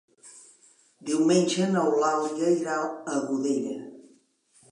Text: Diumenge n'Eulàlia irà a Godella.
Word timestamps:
Diumenge 1.09 1.67
n'Eulàlia 1.75 2.49
irà 2.55 2.77
a 3.17 3.21
Godella. 3.29 3.77